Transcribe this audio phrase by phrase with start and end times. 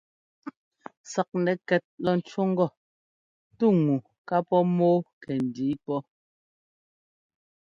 [1.11, 2.67] Saknɛkɛt lɔ ńcú ŋgɔ:
[3.57, 3.95] «tú ŋu
[4.27, 5.99] ká pɔ́ mɔ́ɔ kɛndǐi pɔ́».